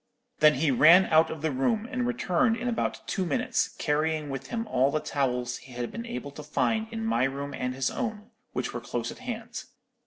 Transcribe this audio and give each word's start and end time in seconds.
Then 0.39 0.55
he 0.55 0.71
ran 0.71 1.05
out 1.11 1.29
of 1.29 1.43
the 1.43 1.51
room, 1.51 1.87
and 1.91 2.07
returned 2.07 2.57
in 2.57 2.67
about 2.67 3.07
two 3.07 3.23
minutes, 3.23 3.67
carrying 3.77 4.31
with 4.31 4.47
him 4.47 4.65
all 4.65 4.89
the 4.89 4.99
towels 4.99 5.57
he 5.57 5.73
had 5.73 5.91
been 5.91 6.07
able 6.07 6.31
to 6.31 6.41
find 6.41 6.87
in 6.91 7.05
my 7.05 7.25
room 7.25 7.53
and 7.53 7.75
his 7.75 7.91
own, 7.91 8.31
which 8.51 8.73
were 8.73 8.81
close 8.81 9.11
at 9.11 9.19
hand. 9.19 9.63